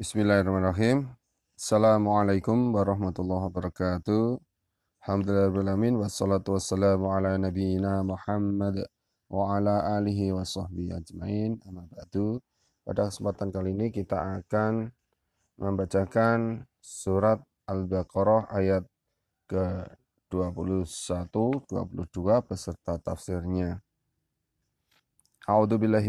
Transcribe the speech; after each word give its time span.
Bismillahirrahmanirrahim. 0.00 1.04
Assalamualaikum 1.52 2.72
warahmatullahi 2.72 3.52
wabarakatuh. 3.52 4.40
Alhamdulillahirrahmanirrahim. 5.04 6.00
Wassalatu 6.00 6.56
wassalamu 6.56 7.12
ala 7.12 7.36
nabiyyina 7.36 8.00
Muhammad 8.00 8.88
wa 9.28 9.52
ala 9.52 10.00
alihi 10.00 10.32
wa 10.32 10.48
sahbihi 10.48 10.96
ajmain. 10.96 11.60
Pada 12.88 13.12
kesempatan 13.12 13.52
kali 13.52 13.76
ini 13.76 13.92
kita 13.92 14.16
akan 14.16 14.88
membacakan 15.60 16.64
surat 16.80 17.44
Al-Baqarah 17.68 18.48
ayat 18.48 18.88
ke-21, 19.52 21.28
22 21.68 22.48
beserta 22.48 22.96
tafsirnya. 22.96 23.84
A'udzu 25.44 25.76
billahi. 25.76 26.08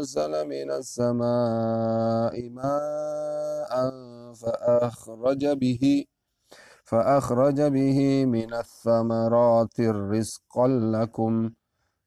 أنزل 0.00 0.32
من 0.48 0.68
السماء 0.80 2.32
ماء 2.48 3.72
فأخرج 4.40 5.42
به 5.60 5.84
فأخرج 6.88 7.58
به 7.60 7.98
من 8.24 8.50
الثمرات 8.54 9.76
رزقا 9.80 10.68
لكم. 10.96 11.34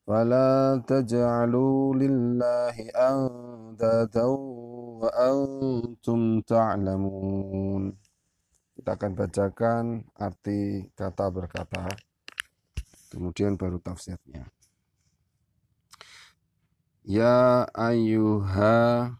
فلا 0.08 0.84
تجعلوا 0.84 1.96
لله 1.96 2.76
أندادا 2.92 4.26
وأنتم 5.00 6.20
تعلمون. 6.42 7.84
Kita 8.74 8.92
akan 8.98 9.12
bacakan 9.14 9.84
arti 10.18 10.90
kata 10.98 11.30
berkata, 11.30 11.86
kemudian 13.14 13.54
baru 13.54 13.78
tafsirnya. 13.78 14.50
Ya 17.04 17.68
ayuha 17.76 19.12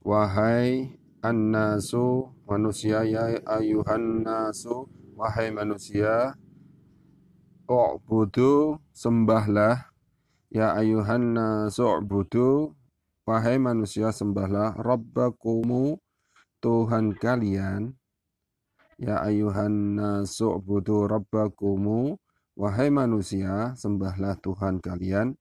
wahai 0.00 0.96
annasu 1.20 2.32
manusia 2.48 3.04
ya 3.04 3.36
ayuhan 3.44 4.24
nasu 4.24 4.88
wahai 5.12 5.52
manusia 5.52 6.32
U'budu 7.68 8.80
sembahlah. 8.96 9.92
Ya 10.48 10.72
ayuhan 10.72 11.36
nasu 11.36 11.84
u'budu 11.84 12.72
wahai 13.28 13.60
manusia 13.60 14.08
sembahlah 14.08 14.72
rabbakumu 14.80 16.00
Tuhan 16.64 17.12
kalian. 17.20 17.92
Ya 18.96 19.20
ayuhan 19.20 20.00
nasu 20.00 20.56
u'budu 20.56 21.12
rabbakumu 21.12 22.16
wahai 22.56 22.88
manusia 22.88 23.76
sembahlah 23.76 24.40
Tuhan 24.40 24.80
kalian 24.80 25.36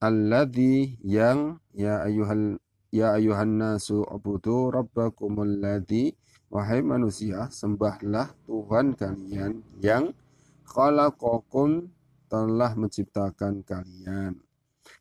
alladzi 0.00 0.96
yang 1.04 1.60
ya 1.76 2.00
ayuhal 2.02 2.56
ya 2.88 3.14
ayuhan 3.14 3.60
nasu 3.60 4.00
ubudu 4.08 4.72
rabbakumul 4.72 5.60
ladzi 5.60 6.16
wahai 6.48 6.80
manusia 6.80 7.52
sembahlah 7.52 8.32
Tuhan 8.48 8.96
kalian 8.96 9.60
yang 9.84 10.16
khalaqakum 10.64 11.90
telah 12.30 12.72
menciptakan 12.78 13.66
kalian. 13.66 14.38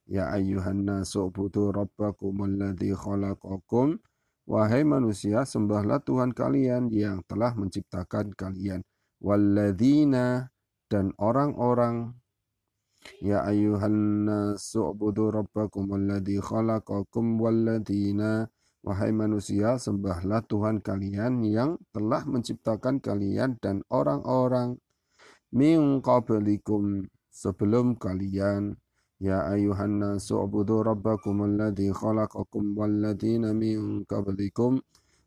Ya 0.09 0.34
ayuhan 0.34 0.82
nasu 0.84 1.30
ubudu 1.30 1.70
rabbakumul 1.70 2.58
ladzi 2.58 2.92
khalaqakum. 2.98 4.02
Wahai 4.50 4.82
manusia 4.82 5.46
sembahlah 5.46 6.02
Tuhan 6.02 6.34
kalian 6.34 6.90
yang 6.90 7.22
telah 7.30 7.54
menciptakan 7.54 8.34
kalian. 8.34 8.82
Walladzina 9.22 10.50
dan 10.90 11.14
orang-orang 11.22 12.18
Ya 13.20 13.44
ayuhan 13.48 14.28
nasu 14.28 14.92
ubudu 14.92 15.32
rabbakum 15.32 15.92
alladhi 15.96 16.40
khalaqakum 16.40 17.40
walladhina 17.40 18.48
Wahai 18.80 19.12
manusia, 19.12 19.76
sembahlah 19.76 20.40
Tuhan 20.48 20.80
kalian 20.80 21.44
yang 21.44 21.76
telah 21.92 22.24
menciptakan 22.24 23.04
kalian 23.04 23.59
dan 23.59 23.84
orang-orang 23.92 24.80
min 25.52 26.00
sebelum 27.28 28.00
kalian. 28.00 28.80
Ya 29.20 29.44
ayuhan 29.52 30.00
nasu 30.00 30.40
ubudu 30.40 30.80
rabbakum 30.80 31.44
alladhi 31.44 31.92
khalaqakum 31.92 32.72
walladhina 32.80 33.52
min. 33.52 34.08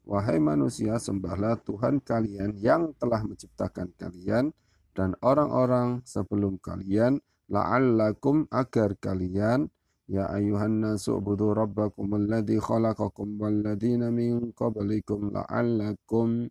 Wahai 0.08 0.40
manusia, 0.40 0.96
sembahlah 0.96 1.60
Tuhan 1.60 2.00
kalian 2.00 2.56
yang 2.56 2.96
telah 2.96 3.20
menciptakan 3.20 3.92
kalian 4.00 4.56
dan 4.96 5.12
orang-orang 5.20 6.00
sebelum 6.08 6.56
kalian 6.56 7.20
la'allakum 7.52 8.48
agar 8.48 8.96
kalian 8.96 9.68
ya 10.08 10.32
ayuhan 10.32 10.80
nasu 10.80 11.20
ubudu 11.20 11.52
rabbakum 11.52 12.16
alladhi 12.16 12.56
khalaqakum 12.56 13.36
walladhina 13.36 14.08
min 14.08 14.56
qablikum 14.56 15.30
la'allakum. 15.30 16.48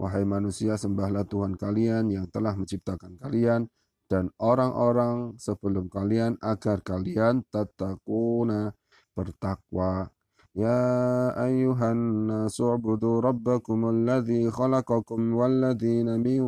Wahai 0.00 0.24
manusia 0.24 0.80
sembahlah 0.80 1.28
Tuhan 1.28 1.56
kalian 1.60 2.08
yang 2.08 2.24
telah 2.32 2.56
menciptakan 2.56 3.20
kalian 3.20 3.68
dan 4.08 4.32
orang-orang 4.40 5.36
sebelum 5.36 5.92
kalian 5.92 6.40
agar 6.40 6.80
kalian 6.80 7.44
tatakuna 7.52 8.72
bertakwa 9.12 10.08
يا 10.53 11.33
أيها 11.33 11.91
الناس 11.91 12.61
اعبدوا 12.61 13.21
ربكم 13.21 13.89
الذي 13.89 14.53
خلقكم 14.53 15.19
والذين 15.33 16.09
من 16.21 16.41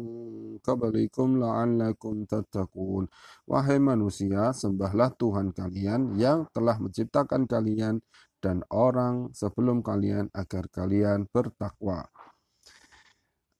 قبلكم 0.61 1.27
لعلكم 1.41 2.13
تتقون 2.29 3.05
Wahai 3.49 3.77
manusia, 3.81 4.53
sembahlah 4.53 5.09
Tuhan 5.17 5.53
kalian 5.53 6.17
yang 6.21 6.45
telah 6.53 6.77
menciptakan 6.77 7.49
kalian 7.49 8.01
dan 8.41 8.61
orang 8.69 9.33
sebelum 9.33 9.81
kalian 9.81 10.29
agar 10.37 10.69
kalian 10.69 11.25
bertakwa. 11.29 12.05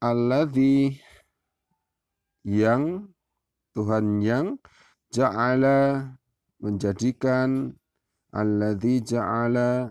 Alladzi 0.01 0.93
yang 2.45 3.09
Tuhan 3.73 4.21
yang 4.21 4.61
ja'ala 5.09 6.13
menjadikan 6.61 7.73
alladzi 8.29 9.05
ja'ala 9.05 9.89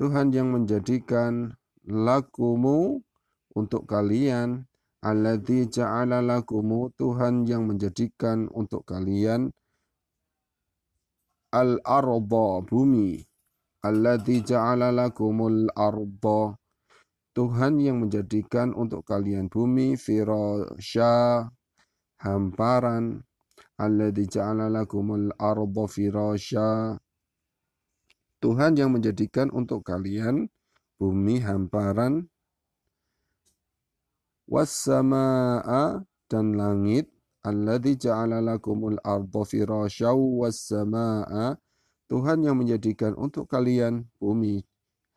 Tuhan 0.00 0.32
yang 0.32 0.48
menjadikan 0.48 1.52
lakumu 1.84 3.04
untuk 3.52 3.84
kalian. 3.84 4.64
Alladzi 5.04 5.68
ja'ala 5.68 6.24
lakumu 6.24 6.88
Tuhan 6.96 7.44
yang 7.44 7.68
menjadikan 7.68 8.48
untuk 8.48 8.88
kalian. 8.88 9.52
Al-arda 11.52 12.64
bumi. 12.64 13.20
Alladzi 13.84 14.40
ja'ala 14.40 14.88
lakumul 14.88 15.68
arda 15.76 16.56
Tuhan 17.36 17.76
yang 17.84 18.00
menjadikan 18.00 18.72
untuk 18.72 19.04
kalian 19.04 19.52
bumi 19.52 20.00
firasya 20.00 21.44
hamparan. 22.24 23.20
Alladzi 23.76 24.24
ja'ala 24.32 24.72
lakumul 24.72 25.28
arda 25.36 25.84
firasya 25.84 26.96
Tuhan 28.40 28.72
yang 28.72 28.96
menjadikan 28.96 29.52
untuk 29.52 29.84
kalian 29.84 30.48
bumi 30.96 31.44
hamparan 31.44 32.24
wassama'a 34.48 36.00
dan 36.24 36.56
langit 36.56 37.12
alladzi 37.44 38.00
ja'ala 38.00 38.40
lakumul 38.40 38.96
arda 39.04 39.42
firasyaw 39.44 40.16
wassama'a 40.16 41.60
Tuhan 42.08 42.42
yang 42.42 42.58
menjadikan 42.58 43.12
untuk 43.14 43.46
kalian 43.46 44.08
bumi 44.16 44.64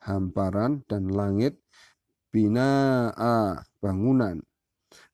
hamparan 0.04 0.84
dan 0.92 1.08
langit 1.08 1.58
bina'a 2.36 3.64
bangunan 3.80 4.44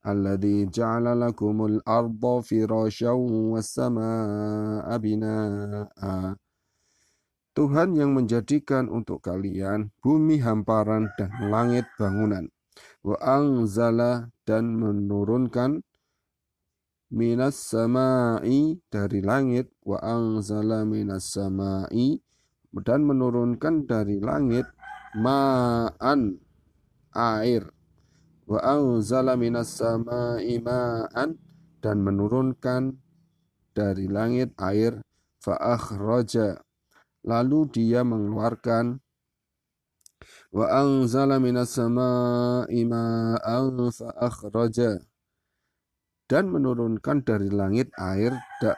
alladzi 0.02 0.66
ja'ala 0.74 1.14
lakumul 1.14 1.78
arda 1.86 2.34
firasyaw 2.42 3.22
wassama'a 3.54 4.98
bina'a 4.98 6.34
Tuhan 7.60 7.92
yang 7.92 8.16
menjadikan 8.16 8.88
untuk 8.88 9.28
kalian 9.28 9.92
bumi 10.00 10.40
hamparan 10.40 11.12
dan 11.20 11.28
langit 11.52 11.84
bangunan. 12.00 12.48
Wa 13.04 13.20
angzala 13.20 14.32
dan 14.48 14.80
menurunkan 14.80 15.84
minas 17.12 17.60
samai 17.60 18.80
dari 18.88 19.20
langit. 19.20 19.68
Wa 19.84 20.00
angzala 20.00 20.88
minas 20.88 21.36
samai 21.36 22.24
dan 22.80 23.04
menurunkan 23.04 23.84
dari 23.84 24.24
langit 24.24 24.64
ma'an 25.20 26.40
air. 27.12 27.68
Wa 28.48 28.80
anzala 28.80 29.36
minas 29.36 29.76
sama'i 29.76 30.64
ma'an 30.64 31.36
dan 31.84 32.08
menurunkan 32.08 33.04
dari 33.76 34.08
langit 34.08 34.56
air. 34.56 35.04
Fa 35.44 35.60
akhraja 35.60 36.69
lalu 37.30 37.70
dia 37.70 38.02
mengeluarkan 38.02 38.98
wa 40.50 40.66
anzala 40.74 41.38
minas 41.38 41.78
sama'i 41.78 42.82
ma'an 42.90 43.78
fa 43.94 44.10
akhraja 44.18 44.98
dan 46.30 46.50
menurunkan 46.54 47.26
dari 47.26 47.50
langit 47.50 47.90
air 47.98 48.34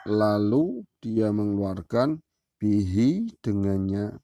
lalu 0.08 0.88
dia 1.04 1.36
mengeluarkan 1.36 2.24
bihi 2.62 3.28
dengannya. 3.42 4.22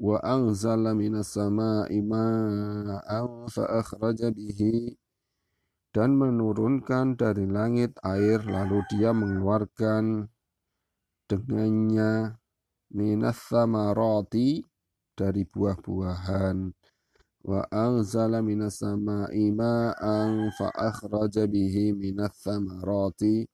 Wa 0.00 0.18
anzala 0.24 0.96
minas 0.96 1.36
sama'i 1.36 2.00
ma'an 2.00 3.46
fa 3.46 3.64
akhraja 3.78 4.34
bihi. 4.34 4.98
Dan 5.88 6.18
menurunkan 6.18 7.16
dari 7.16 7.48
langit 7.48 7.96
air 8.04 8.44
lalu 8.44 8.84
dia 8.92 9.14
mengeluarkan 9.14 10.28
dengannya 11.28 12.37
minas 12.92 13.38
samarati 13.48 14.62
dari 15.12 15.42
buah-buahan. 15.44 16.70
Wa 17.44 17.64
anzala 17.70 18.44
minas 18.44 18.82
sama'i 18.82 19.54
ma'an 19.54 20.52
fa 20.54 20.68
akhraja 20.74 21.48
bihi 21.48 21.96
minas 21.96 22.36
samarati. 22.38 23.46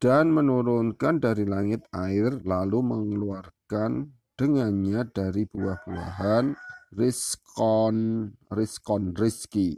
Dan 0.00 0.32
menurunkan 0.32 1.20
dari 1.20 1.44
langit 1.44 1.84
air 1.92 2.40
lalu 2.48 2.80
mengeluarkan 2.80 4.08
dengannya 4.32 5.04
dari 5.12 5.44
buah-buahan 5.44 6.56
riskon 6.96 8.32
riskon 8.48 9.12
rizki 9.12 9.76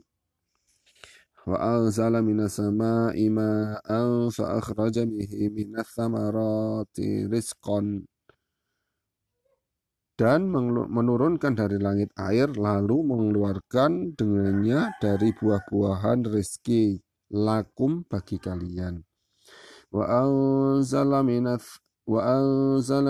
minas 2.23 2.55
sama'i 2.55 3.27
ma'an 3.27 4.31
fa 4.31 4.63
akhraja 4.63 5.03
bihi 5.03 5.51
minas 5.51 5.91
samarati 5.91 7.27
rizqan 7.27 8.07
dan 10.15 10.47
menurunkan 10.87 11.59
dari 11.59 11.83
langit 11.83 12.15
air 12.15 12.47
lalu 12.55 13.03
mengeluarkan 13.03 14.15
dengannya 14.15 14.95
dari 15.03 15.35
buah-buahan 15.35 16.31
rezeki 16.31 17.03
lakum 17.35 18.07
bagi 18.07 18.39
kalian. 18.39 19.03
wa 19.93 20.25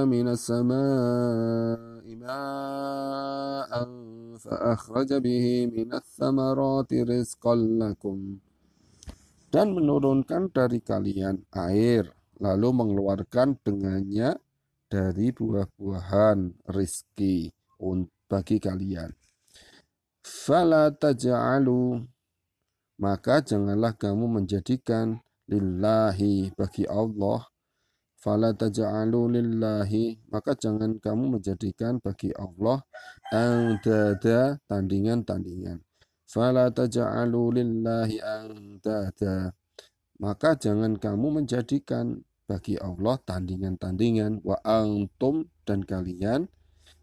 minas 0.05 0.45
samaa'i 0.53 2.13
ma'an 2.13 3.91
fa 4.37 4.77
akhraja 4.77 5.17
bihi 5.17 5.65
minas 5.73 6.05
samarati 6.13 7.01
rizqan 7.01 7.81
lakum 7.81 8.37
dan 9.49 9.73
menurunkan 9.73 10.53
dari 10.53 10.85
kalian 10.85 11.41
air 11.57 12.05
lalu 12.37 12.69
mengeluarkan 12.73 13.57
dengannya 13.65 14.37
dari 14.93 15.33
buah-buahan 15.33 16.69
rizki 16.69 17.49
bagi 18.29 18.61
kalian. 18.61 19.09
Fala 20.21 20.93
taj'alu 20.93 22.05
maka 23.01 23.41
janganlah 23.41 23.97
kamu 23.97 24.41
menjadikan 24.41 25.21
lillahi 25.49 26.53
bagi 26.55 26.85
Allah 26.87 27.52
fala 28.23 28.55
taj'alu 28.55 29.35
lillahi 29.35 30.15
maka 30.31 30.55
jangan 30.55 31.03
kamu 31.03 31.37
menjadikan 31.39 31.99
bagi 31.99 32.31
Allah 32.39 32.87
andada 33.35 34.63
tandingan-tandingan. 34.71 35.83
Fala 36.31 36.71
taj'alu 36.71 37.59
lillahi 37.59 38.23
andada 38.23 39.51
maka 40.23 40.55
jangan 40.55 40.95
kamu 41.03 41.43
menjadikan 41.43 42.23
bagi 42.47 42.79
Allah 42.79 43.19
tandingan-tandingan. 43.27 44.39
Wa 44.47 44.63
antum 44.63 45.51
dan 45.67 45.83
kalian 45.83 46.47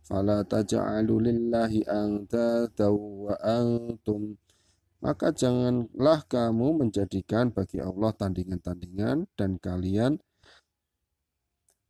fala 0.07 0.47
taj'alu 0.47 1.19
lillahi 1.19 1.83
andada 1.83 2.95
wa 2.95 3.35
antum 3.43 4.39
maka 4.99 5.31
janganlah 5.31 6.27
kamu 6.27 6.87
menjadikan 6.87 7.51
bagi 7.51 7.83
Allah 7.83 8.11
tandingan-tandingan. 8.15 9.27
Dan 9.35 9.59
kalian 9.59 10.19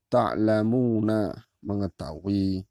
ta'lamuna 0.09 1.31
mengetahui 1.63 2.65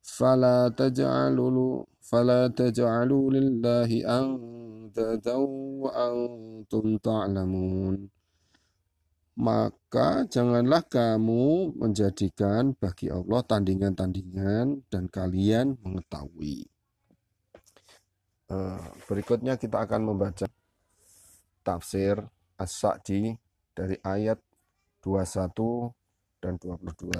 fala 0.00 0.70
taj'alu 0.70 1.82
fala 2.00 2.48
taj'alu 2.48 3.18
lillahi 3.34 4.06
andada 4.06 5.36
wa 5.36 5.90
antum 5.92 6.96
ta'lamun 7.02 8.06
maka 9.36 10.24
janganlah 10.32 10.80
kamu 10.88 11.76
menjadikan 11.76 12.72
bagi 12.72 13.12
Allah 13.12 13.44
tandingan-tandingan 13.44 14.88
dan 14.88 15.12
kalian 15.12 15.76
mengetahui. 15.84 16.64
Eh, 18.48 18.84
berikutnya 19.04 19.60
kita 19.60 19.84
akan 19.84 20.08
membaca 20.08 20.48
tafsir 21.60 22.16
As-Sa'di 22.56 23.36
dari 23.76 24.00
ayat 24.00 24.40
21 25.04 25.92
dan 26.40 26.60
22. 26.60 27.12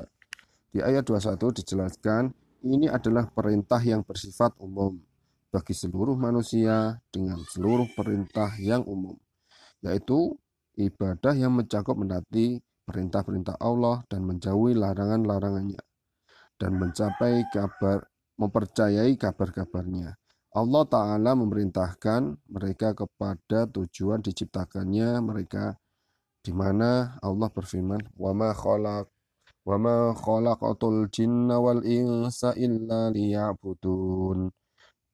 Di 0.72 0.84
ayat 0.84 1.08
21 1.08 1.56
dijelaskan, 1.62 2.34
ini 2.66 2.90
adalah 2.90 3.30
perintah 3.30 3.80
yang 3.80 4.02
bersifat 4.02 4.56
umum 4.60 4.98
bagi 5.48 5.72
seluruh 5.72 6.18
manusia 6.18 7.00
dengan 7.08 7.40
seluruh 7.48 7.88
perintah 7.96 8.52
yang 8.60 8.84
umum, 8.84 9.16
yaitu 9.80 10.36
ibadah 10.76 11.32
yang 11.32 11.56
mencakup 11.56 11.96
mendati 11.96 12.60
perintah-perintah 12.84 13.56
Allah 13.58 14.04
dan 14.06 14.26
menjauhi 14.26 14.76
larangan-larangannya 14.76 15.80
dan 16.56 16.72
mencapai 16.76 17.44
kabar 17.52 18.04
mempercayai 18.36 19.16
kabar-kabarnya. 19.16 20.16
Allah 20.56 20.84
Ta'ala 20.88 21.36
memerintahkan 21.36 22.48
mereka 22.48 22.96
kepada 22.96 23.68
tujuan 23.68 24.24
diciptakannya 24.24 25.20
mereka 25.20 25.76
di 26.46 26.54
mana 26.54 27.18
Allah 27.26 27.50
berfirman 27.50 28.14
wa 28.14 28.30
ma 28.30 28.54
khalaq 28.54 29.10
wa 29.66 29.76
ma 29.82 30.14
khalaqatul 30.14 31.10
jinna 31.10 31.58
wal 31.58 31.82
insa 31.82 32.54
illa 32.54 33.10
liya'budun 33.10 34.54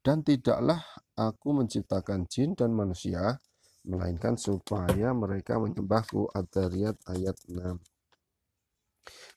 dan 0.04 0.20
tidaklah 0.20 0.84
aku 1.16 1.56
menciptakan 1.56 2.28
jin 2.28 2.52
dan 2.52 2.76
manusia 2.76 3.40
melainkan 3.88 4.36
supaya 4.36 5.10
mereka 5.16 5.56
menyembahku 5.58 6.30
Ad-Dariyat 6.36 7.00
ayat 7.10 7.34
6. 7.48 7.80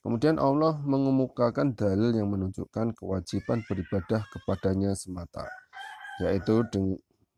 Kemudian 0.05 0.37
Allah 0.37 0.77
mengemukakan 0.85 1.73
dalil 1.73 2.13
yang 2.13 2.29
menunjukkan 2.29 2.93
kewajiban 2.93 3.65
beribadah 3.65 4.21
kepadanya 4.29 4.93
semata, 4.93 5.49
yaitu 6.21 6.61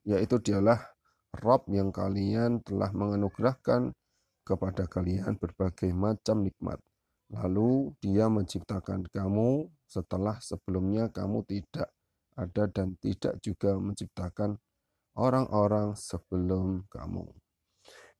yaitu 0.03 0.35
dialah 0.43 0.83
Rob 1.39 1.63
yang 1.71 1.95
kalian 1.95 2.59
telah 2.67 2.91
menganugerahkan 2.91 3.95
kepada 4.47 4.87
kalian 4.87 5.35
berbagai 5.35 5.91
macam 5.91 6.47
nikmat. 6.47 6.79
Lalu 7.27 7.91
dia 7.99 8.31
menciptakan 8.31 9.03
kamu 9.11 9.67
setelah 9.83 10.39
sebelumnya 10.39 11.11
kamu 11.11 11.43
tidak 11.43 11.91
ada 12.39 12.71
dan 12.71 12.95
tidak 13.03 13.35
juga 13.43 13.75
menciptakan 13.75 14.55
orang-orang 15.19 15.99
sebelum 15.99 16.87
kamu. 16.87 17.27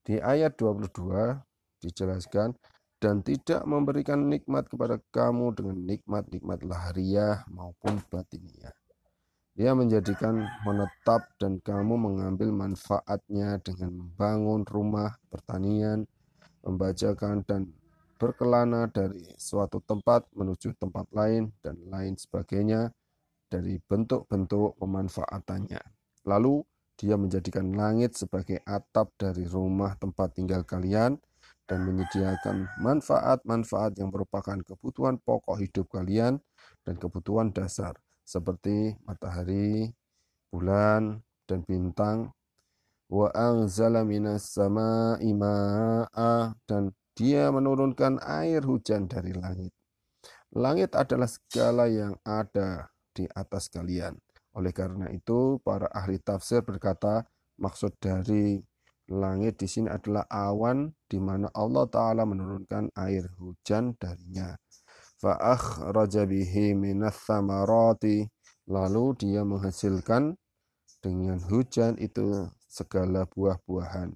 Di 0.04 0.20
ayat 0.20 0.60
22 0.60 1.40
dijelaskan, 1.80 2.52
dan 2.98 3.22
tidak 3.22 3.62
memberikan 3.70 4.26
nikmat 4.26 4.66
kepada 4.66 4.98
kamu 5.14 5.54
dengan 5.54 5.78
nikmat-nikmat 5.86 6.66
lahiriah 6.66 7.46
maupun 7.46 8.02
batiniah. 8.10 8.74
Dia 9.58 9.74
menjadikan 9.74 10.38
menetap 10.66 11.34
dan 11.42 11.58
kamu 11.62 11.98
mengambil 11.98 12.54
manfaatnya 12.54 13.58
dengan 13.62 14.06
membangun 14.06 14.62
rumah 14.66 15.18
pertanian, 15.34 16.06
membacakan 16.68 17.48
dan 17.48 17.72
berkelana 18.20 18.92
dari 18.92 19.24
suatu 19.40 19.80
tempat 19.80 20.28
menuju 20.36 20.76
tempat 20.76 21.08
lain 21.16 21.56
dan 21.64 21.80
lain 21.88 22.20
sebagainya 22.20 22.92
dari 23.48 23.80
bentuk-bentuk 23.80 24.76
pemanfaatannya. 24.76 25.80
Lalu 26.28 26.68
dia 26.98 27.16
menjadikan 27.16 27.72
langit 27.72 28.20
sebagai 28.20 28.60
atap 28.68 29.14
dari 29.16 29.48
rumah 29.48 29.96
tempat 29.96 30.36
tinggal 30.36 30.68
kalian 30.68 31.16
dan 31.70 31.80
menyediakan 31.86 32.68
manfaat-manfaat 32.82 33.96
yang 34.02 34.10
merupakan 34.10 34.58
kebutuhan 34.66 35.22
pokok 35.22 35.62
hidup 35.62 35.88
kalian 35.94 36.42
dan 36.84 36.96
kebutuhan 36.98 37.54
dasar 37.54 37.96
seperti 38.28 38.98
matahari, 39.08 39.94
bulan, 40.52 41.24
dan 41.48 41.64
bintang. 41.64 42.36
Wa 43.08 43.32
anzala 43.32 44.04
minas 44.04 44.52
sama'i 44.52 45.32
ma'a 45.32 46.52
dan 46.68 46.92
dia 47.16 47.48
menurunkan 47.50 48.20
air 48.20 48.62
hujan 48.68 49.08
dari 49.08 49.32
langit. 49.32 49.72
Langit 50.52 50.92
adalah 50.94 51.32
segala 51.32 51.88
yang 51.88 52.20
ada 52.28 52.92
di 53.16 53.26
atas 53.32 53.72
kalian. 53.72 54.16
Oleh 54.56 54.76
karena 54.76 55.08
itu, 55.10 55.58
para 55.64 55.88
ahli 55.92 56.20
tafsir 56.20 56.62
berkata, 56.62 57.24
maksud 57.58 57.96
dari 57.98 58.60
langit 59.08 59.64
di 59.64 59.68
sini 59.72 59.88
adalah 59.88 60.28
awan 60.28 60.92
di 61.08 61.18
mana 61.18 61.48
Allah 61.56 61.88
Ta'ala 61.88 62.28
menurunkan 62.28 62.92
air 63.00 63.32
hujan 63.40 63.96
darinya. 63.96 64.54
Fa'akhraja 65.18 66.28
bihi 66.30 66.78
minas 66.78 67.18
samarati. 67.24 68.28
Lalu 68.68 69.16
dia 69.16 69.48
menghasilkan 69.48 70.36
dengan 71.00 71.40
hujan 71.48 71.96
itu 72.04 72.52
segala 72.78 73.26
buah-buahan 73.26 74.14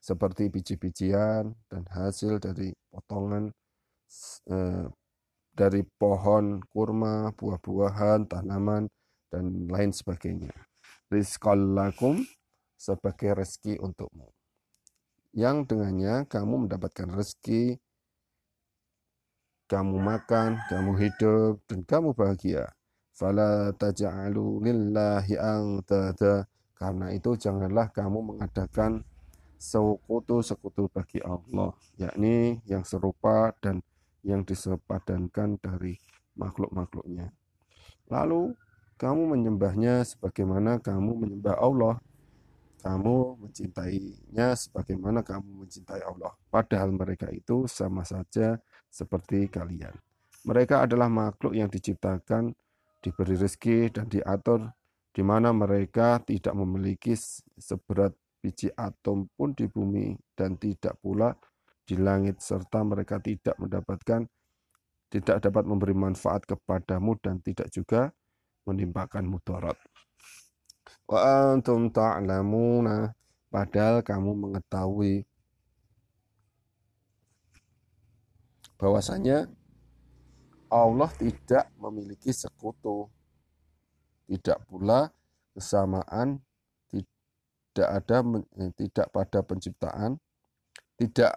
seperti 0.00 0.48
biji-bijian 0.48 1.52
dan 1.68 1.82
hasil 1.92 2.40
dari 2.40 2.72
potongan 2.88 3.52
eh, 4.48 4.86
dari 5.58 5.82
pohon 5.98 6.62
kurma, 6.70 7.34
buah-buahan, 7.34 8.30
tanaman, 8.30 8.86
dan 9.26 9.66
lain 9.66 9.90
sebagainya. 9.90 10.54
Rizqallakum 11.10 12.22
sebagai 12.78 13.34
rezeki 13.34 13.82
untukmu. 13.82 14.30
Yang 15.34 15.74
dengannya 15.74 16.30
kamu 16.30 16.70
mendapatkan 16.70 17.10
rezeki, 17.10 17.74
kamu 19.66 19.98
makan, 19.98 20.62
kamu 20.70 20.92
hidup, 20.96 21.54
dan 21.66 21.82
kamu 21.82 22.14
bahagia. 22.14 22.70
Fala 23.12 23.74
taj'alu 23.74 24.62
lillahi 24.62 25.34
tada. 25.84 26.46
Karena 26.78 27.10
itu 27.10 27.34
janganlah 27.34 27.90
kamu 27.90 28.34
mengadakan 28.34 29.02
sekutu-sekutu 29.58 30.86
bagi 30.94 31.18
Allah, 31.26 31.74
yakni 31.98 32.62
yang 32.70 32.86
serupa 32.86 33.50
dan 33.58 33.82
yang 34.22 34.46
disepadankan 34.46 35.58
dari 35.58 35.98
makhluk-makhluknya. 36.38 37.34
Lalu 38.06 38.54
kamu 38.94 39.22
menyembahnya 39.34 40.06
sebagaimana 40.06 40.78
kamu 40.78 41.26
menyembah 41.26 41.58
Allah. 41.58 41.98
Kamu 42.78 43.42
mencintainya 43.42 44.54
sebagaimana 44.54 45.26
kamu 45.26 45.66
mencintai 45.66 45.98
Allah. 46.06 46.30
Padahal 46.46 46.94
mereka 46.94 47.26
itu 47.26 47.66
sama 47.66 48.06
saja 48.06 48.62
seperti 48.86 49.50
kalian. 49.50 49.98
Mereka 50.46 50.86
adalah 50.86 51.10
makhluk 51.10 51.58
yang 51.58 51.66
diciptakan, 51.66 52.54
diberi 53.02 53.34
rezeki 53.34 53.90
dan 53.90 54.06
diatur 54.06 54.70
di 55.18 55.26
mana 55.26 55.50
mereka 55.50 56.22
tidak 56.22 56.54
memiliki 56.54 57.18
seberat 57.58 58.14
biji 58.38 58.70
atom 58.78 59.26
pun 59.34 59.50
di 59.50 59.66
bumi 59.66 60.14
dan 60.38 60.54
tidak 60.54 60.94
pula 61.02 61.34
di 61.82 61.98
langit 61.98 62.38
serta 62.38 62.86
mereka 62.86 63.18
tidak 63.18 63.58
mendapatkan 63.58 64.30
tidak 65.10 65.42
dapat 65.42 65.66
memberi 65.66 65.90
manfaat 65.98 66.46
kepadamu 66.46 67.18
dan 67.18 67.42
tidak 67.42 67.66
juga 67.74 68.14
menimpakan 68.62 69.26
mudarat. 69.26 69.74
Wa 71.10 71.50
antum 71.50 71.90
ta'lamuna 71.90 73.10
padahal 73.50 74.06
kamu 74.06 74.38
mengetahui 74.38 75.26
bahwasanya 78.78 79.50
Allah 80.70 81.10
tidak 81.18 81.66
memiliki 81.74 82.30
sekutu. 82.30 83.10
Tidak 84.28 84.68
pula 84.68 85.08
kesamaan 85.56 86.44
tidak 87.78 87.94
ada 87.94 88.16
eh, 88.58 88.74
tidak 88.74 89.06
pada 89.14 89.38
penciptaan, 89.46 90.18
tidak 90.98 91.32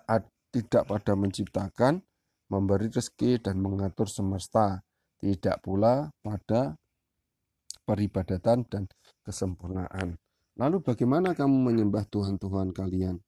tidak 0.49 0.83
pada 0.89 1.13
menciptakan, 1.13 2.01
memberi 2.49 2.89
rezeki 2.89 3.45
dan 3.45 3.61
mengatur 3.61 4.09
semesta, 4.09 4.81
tidak 5.21 5.61
pula 5.61 6.09
pada 6.25 6.81
peribadatan 7.85 8.65
dan 8.65 8.89
kesempurnaan. 9.21 10.17
Lalu 10.57 10.81
bagaimana 10.81 11.37
kamu 11.37 11.71
menyembah 11.71 12.09
Tuhan-Tuhan 12.09 12.73
kalian 12.73 13.21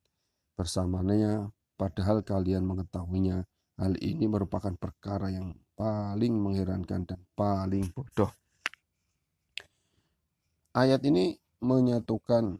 bersamanya 0.57 1.53
padahal 1.77 2.25
kalian 2.25 2.65
mengetahuinya? 2.65 3.45
Hal 3.77 3.93
ini 4.01 4.25
merupakan 4.25 4.73
perkara 4.73 5.29
yang 5.29 5.53
paling 5.77 6.33
mengherankan 6.33 7.05
dan 7.05 7.21
paling 7.37 7.93
bodoh. 7.93 8.33
Ayat 10.73 11.05
ini 11.05 11.37
menyatukan 11.61 12.57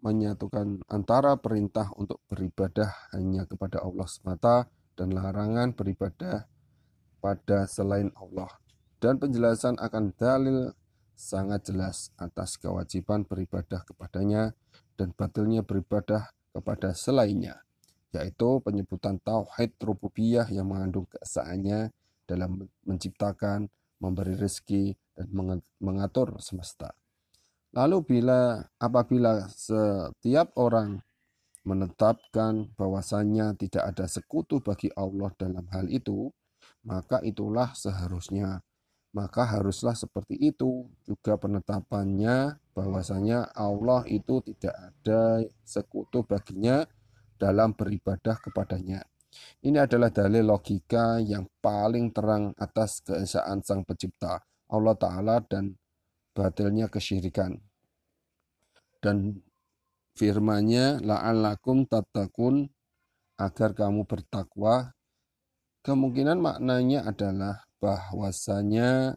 menyatukan 0.00 0.80
antara 0.88 1.36
perintah 1.36 1.92
untuk 2.00 2.24
beribadah 2.32 2.88
hanya 3.12 3.44
kepada 3.44 3.84
Allah 3.84 4.08
semata 4.08 4.56
dan 4.96 5.12
larangan 5.12 5.76
beribadah 5.76 6.48
pada 7.20 7.68
selain 7.68 8.08
Allah. 8.16 8.48
Dan 8.96 9.20
penjelasan 9.20 9.76
akan 9.76 10.16
dalil 10.16 10.72
sangat 11.12 11.68
jelas 11.68 12.16
atas 12.16 12.56
kewajiban 12.56 13.28
beribadah 13.28 13.84
kepadanya 13.84 14.56
dan 14.96 15.12
batilnya 15.12 15.60
beribadah 15.60 16.32
kepada 16.48 16.96
selainnya, 16.96 17.60
yaitu 18.16 18.64
penyebutan 18.64 19.20
tauhid 19.20 19.76
rububiyah 19.84 20.48
yang 20.48 20.72
mengandung 20.72 21.04
keesaannya 21.12 21.92
dalam 22.24 22.72
menciptakan, 22.88 23.68
memberi 24.00 24.32
rezeki, 24.32 24.96
dan 25.12 25.28
mengatur 25.76 26.40
semesta. 26.40 26.96
Lalu 27.74 27.96
bila 28.06 28.62
apabila 28.78 29.50
setiap 29.50 30.54
orang 30.54 31.02
menetapkan 31.66 32.70
bahwasannya 32.78 33.58
tidak 33.58 33.82
ada 33.90 34.06
sekutu 34.06 34.62
bagi 34.62 34.94
Allah 34.94 35.34
dalam 35.34 35.66
hal 35.74 35.90
itu, 35.90 36.30
maka 36.86 37.18
itulah 37.26 37.74
seharusnya. 37.74 38.62
Maka 39.14 39.46
haruslah 39.46 39.94
seperti 39.94 40.34
itu 40.38 40.90
juga 41.06 41.38
penetapannya 41.38 42.58
bahwasanya 42.74 43.54
Allah 43.54 44.02
itu 44.10 44.42
tidak 44.42 44.74
ada 44.74 45.42
sekutu 45.62 46.26
baginya 46.26 46.82
dalam 47.38 47.74
beribadah 47.74 48.38
kepadanya. 48.42 49.06
Ini 49.66 49.86
adalah 49.86 50.14
dalil 50.14 50.46
logika 50.46 51.18
yang 51.22 51.46
paling 51.58 52.14
terang 52.14 52.54
atas 52.58 53.02
keesaan 53.02 53.62
Sang 53.66 53.82
Pencipta, 53.82 54.38
Allah 54.70 54.94
Ta'ala 54.94 55.42
dan 55.42 55.74
batilnya 56.34 56.90
kesyirikan. 56.90 57.56
Dan 58.98 59.40
firmanya 60.18 60.98
la'allakum 61.00 61.86
tatakun 61.86 62.68
agar 63.38 63.70
kamu 63.74 64.04
bertakwa. 64.04 64.94
Kemungkinan 65.84 66.40
maknanya 66.40 67.04
adalah 67.04 67.62
bahwasanya 67.76 69.14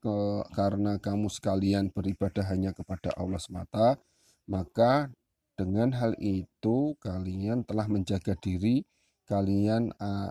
ke, 0.00 0.16
karena 0.56 0.96
kamu 0.96 1.28
sekalian 1.28 1.92
beribadah 1.92 2.44
hanya 2.48 2.72
kepada 2.72 3.12
Allah 3.20 3.36
semata, 3.36 4.00
maka 4.48 5.12
dengan 5.56 5.92
hal 5.92 6.16
itu 6.16 6.96
kalian 7.00 7.64
telah 7.68 7.84
menjaga 7.88 8.32
diri 8.40 8.84
kalian 9.26 9.90
uh, 9.98 10.30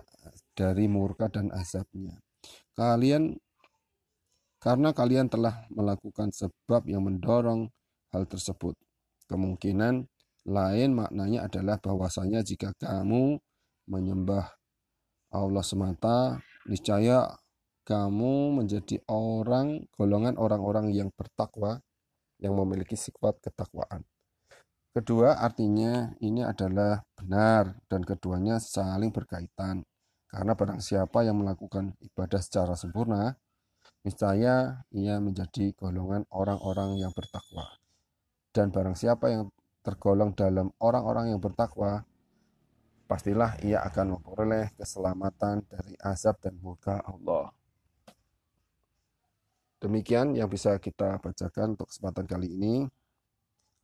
dari 0.56 0.88
murka 0.88 1.28
dan 1.28 1.52
azabnya. 1.52 2.18
Kalian 2.72 3.36
karena 4.66 4.90
kalian 4.90 5.30
telah 5.30 5.62
melakukan 5.70 6.34
sebab 6.34 6.90
yang 6.90 7.06
mendorong 7.06 7.70
hal 8.10 8.26
tersebut. 8.26 8.74
Kemungkinan 9.30 10.02
lain 10.42 10.90
maknanya 10.90 11.46
adalah 11.46 11.78
bahwasanya 11.78 12.42
jika 12.42 12.74
kamu 12.74 13.38
menyembah 13.86 14.58
Allah 15.30 15.62
semata, 15.62 16.42
niscaya 16.66 17.30
kamu 17.86 18.58
menjadi 18.58 18.98
orang 19.06 19.86
golongan 19.94 20.34
orang-orang 20.34 20.90
yang 20.90 21.14
bertakwa 21.14 21.78
yang 22.42 22.58
memiliki 22.58 22.98
sifat 22.98 23.38
ketakwaan. 23.38 24.02
Kedua, 24.90 25.38
artinya 25.38 26.10
ini 26.18 26.42
adalah 26.42 27.06
benar 27.14 27.78
dan 27.86 28.02
keduanya 28.02 28.58
saling 28.58 29.14
berkaitan. 29.14 29.86
Karena 30.26 30.58
barang 30.58 30.82
siapa 30.82 31.22
yang 31.22 31.38
melakukan 31.38 31.94
ibadah 32.02 32.42
secara 32.42 32.74
sempurna, 32.74 33.30
Niscaya 34.06 34.86
ia 34.94 35.18
menjadi 35.18 35.74
golongan 35.74 36.22
orang-orang 36.30 37.02
yang 37.02 37.10
bertakwa. 37.10 37.66
Dan 38.54 38.70
barang 38.70 38.94
siapa 38.94 39.34
yang 39.34 39.50
tergolong 39.82 40.30
dalam 40.30 40.70
orang-orang 40.78 41.34
yang 41.34 41.42
bertakwa, 41.42 42.06
pastilah 43.10 43.58
ia 43.66 43.82
akan 43.82 44.14
memperoleh 44.14 44.70
keselamatan 44.78 45.66
dari 45.66 45.98
azab 45.98 46.38
dan 46.38 46.54
murka 46.62 47.02
Allah. 47.02 47.50
Demikian 49.82 50.38
yang 50.38 50.46
bisa 50.46 50.78
kita 50.78 51.18
bacakan 51.18 51.74
untuk 51.74 51.90
kesempatan 51.90 52.30
kali 52.30 52.54
ini. 52.54 52.86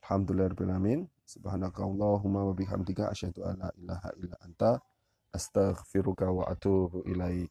Alhamdulillahirrahmanirrahim. 0.07 1.11
Subhanakallahumma 1.26 2.47
wa 2.47 2.55
bihamdika 2.55 3.11
asyhadu 3.11 3.43
an 3.43 3.59
la 3.59 3.71
ilaha 3.75 4.09
illa 4.23 4.37
anta 4.47 4.73
astaghfiruka 5.35 6.31
wa 6.31 6.47
atubu 6.47 7.02
ilaik. 7.11 7.50